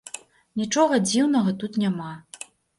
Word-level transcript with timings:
Нічога 0.61 0.95
дзіўнага 1.09 1.55
тут 1.63 1.81
няма. 1.87 2.11